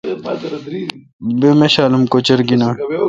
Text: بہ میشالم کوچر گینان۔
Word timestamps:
بہ 1.39 1.49
میشالم 1.59 2.03
کوچر 2.11 2.39
گینان۔ 2.47 2.75